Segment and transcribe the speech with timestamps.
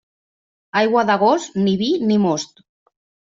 [0.79, 2.65] Aigua d'agost, ni vi ni most.